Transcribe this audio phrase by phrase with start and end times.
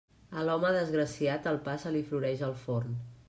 [0.39, 2.97] A l'home desgraciat, el pa se li floreix al forn.